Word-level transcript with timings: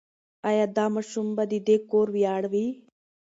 ایا 0.49 0.65
دا 0.77 0.85
ماشوم 0.95 1.27
به 1.35 1.43
د 1.51 1.53
دې 1.67 1.75
کور 1.89 2.07
ویاړ 2.15 2.43
وي؟ 2.51 2.67